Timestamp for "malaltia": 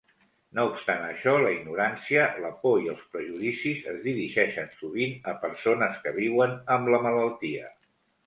7.09-7.71